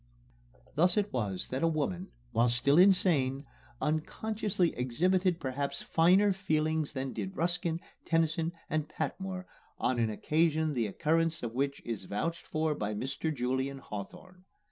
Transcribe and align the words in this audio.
Thus 0.73 0.97
it 0.97 1.13
was 1.13 1.49
that 1.49 1.61
a 1.61 1.67
woman, 1.67 2.07
while 2.31 2.49
still 2.49 2.79
insane, 2.79 3.45
unconsciously 3.79 4.75
exhibited 4.75 5.39
perhaps 5.39 5.83
finer 5.83 6.33
feeling 6.33 6.87
than 6.91 7.13
did 7.13 7.37
Ruskin, 7.37 7.79
Tennyson, 8.07 8.51
and 8.67 8.89
Patmore 8.89 9.45
on 9.77 9.99
an 9.99 10.09
occasion 10.09 10.73
the 10.73 10.87
occurrence 10.87 11.43
of 11.43 11.53
which 11.53 11.83
is 11.85 12.05
vouched 12.05 12.47
for 12.47 12.73
by 12.73 12.95
Mr. 12.95 13.31
Julian 13.31 13.77
Hawthorne. 13.77 14.45